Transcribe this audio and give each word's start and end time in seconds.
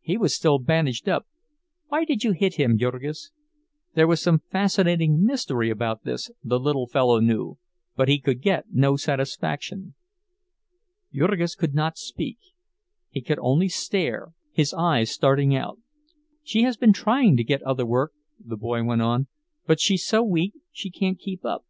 He 0.00 0.16
was 0.18 0.34
still 0.34 0.58
bandaged 0.58 1.08
up—why 1.08 2.04
did 2.04 2.24
you 2.24 2.32
hit 2.32 2.54
him, 2.56 2.76
Jurgis?" 2.78 3.30
(There 3.94 4.08
was 4.08 4.20
some 4.20 4.42
fascinating 4.50 5.24
mystery 5.24 5.70
about 5.70 6.02
this, 6.02 6.32
the 6.42 6.58
little 6.58 6.88
fellow 6.88 7.20
knew; 7.20 7.58
but 7.94 8.08
he 8.08 8.18
could 8.18 8.42
get 8.42 8.64
no 8.72 8.96
satisfaction.) 8.96 9.94
Jurgis 11.14 11.54
could 11.54 11.74
not 11.76 11.96
speak; 11.96 12.38
he 13.08 13.20
could 13.20 13.38
only 13.40 13.68
stare, 13.68 14.32
his 14.50 14.74
eyes 14.74 15.12
starting 15.12 15.54
out. 15.54 15.78
"She 16.42 16.62
has 16.64 16.76
been 16.76 16.92
trying 16.92 17.36
to 17.36 17.44
get 17.44 17.62
other 17.62 17.86
work," 17.86 18.12
the 18.44 18.56
boy 18.56 18.82
went 18.82 19.02
on; 19.02 19.28
"but 19.64 19.78
she's 19.78 20.04
so 20.04 20.24
weak 20.24 20.54
she 20.72 20.90
can't 20.90 21.20
keep 21.20 21.44
up. 21.44 21.64